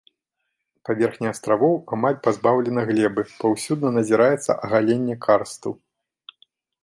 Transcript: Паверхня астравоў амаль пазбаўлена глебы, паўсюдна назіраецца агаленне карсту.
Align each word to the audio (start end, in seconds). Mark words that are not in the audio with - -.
Паверхня 0.87 1.27
астравоў 1.33 1.75
амаль 1.97 2.17
пазбаўлена 2.27 2.81
глебы, 2.89 3.21
паўсюдна 3.45 3.89
назіраецца 3.99 4.51
агаленне 4.69 5.15
карсту. 5.27 5.69